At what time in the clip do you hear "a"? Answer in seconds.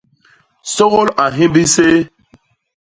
1.23-1.25